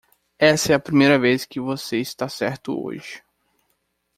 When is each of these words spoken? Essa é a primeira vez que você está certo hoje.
Essa 0.39 0.71
é 0.71 0.75
a 0.75 0.79
primeira 0.79 1.19
vez 1.19 1.45
que 1.45 1.59
você 1.59 1.97
está 1.99 2.27
certo 2.27 2.73
hoje. 2.75 3.21